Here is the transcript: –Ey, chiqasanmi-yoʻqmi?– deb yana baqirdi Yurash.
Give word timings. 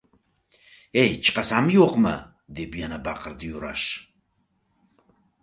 –Ey, 1.01 1.11
chiqasanmi-yoʻqmi?– 1.27 2.15
deb 2.61 2.79
yana 2.81 2.99
baqirdi 3.09 3.53
Yurash. 3.53 3.87